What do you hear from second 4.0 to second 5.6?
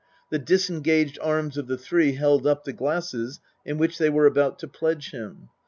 were about to pledge him.